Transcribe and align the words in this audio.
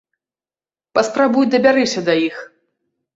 Паспрабуй 0.97 1.45
дабярыся 1.57 1.99
да 2.09 2.13
іх. 2.27 2.41